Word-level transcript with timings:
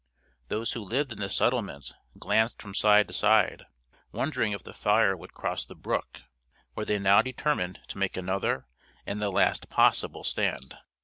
Those 0.47 0.71
who 0.73 0.79
lived 0.79 1.11
in 1.11 1.19
the 1.19 1.29
settlement 1.29 1.93
glanced 2.17 2.59
from 2.59 2.73
side 2.73 3.07
to 3.07 3.13
side, 3.13 3.67
wondering 4.11 4.51
if 4.51 4.63
the 4.63 4.73
fire 4.73 5.15
would 5.15 5.35
cross 5.35 5.63
the 5.63 5.75
brook, 5.75 6.21
where 6.73 6.87
they 6.87 6.97
now 6.97 7.21
determined 7.21 7.81
to 7.89 7.99
make 7.99 8.17
another 8.17 8.65
and 9.05 9.21
the 9.21 9.29
last 9.29 9.69
possible 9.69 10.23
stand. 10.23 10.75